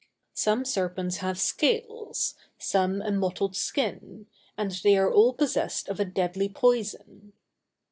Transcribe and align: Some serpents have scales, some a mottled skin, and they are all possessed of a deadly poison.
Some 0.33 0.65
serpents 0.65 1.17
have 1.17 1.37
scales, 1.39 2.33
some 2.57 3.03
a 3.03 3.11
mottled 3.11 3.55
skin, 3.55 4.25
and 4.57 4.71
they 4.83 4.97
are 4.97 5.13
all 5.13 5.31
possessed 5.31 5.89
of 5.89 5.99
a 5.99 6.05
deadly 6.05 6.49
poison. 6.49 7.33